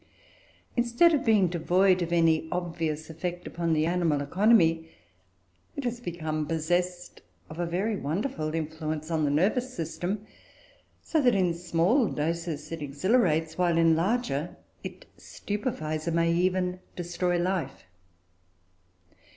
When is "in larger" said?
13.77-14.57